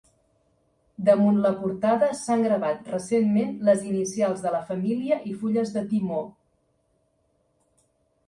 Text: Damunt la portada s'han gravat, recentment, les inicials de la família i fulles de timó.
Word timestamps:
Damunt 1.09 1.35
la 1.41 1.49
portada 1.57 2.07
s'han 2.19 2.45
gravat, 2.45 2.87
recentment, 2.93 3.53
les 3.69 3.85
inicials 3.89 4.41
de 4.45 4.53
la 4.55 4.61
família 4.69 5.17
i 5.33 5.33
fulles 5.43 5.73
de 5.75 5.83
timó. 5.93 6.23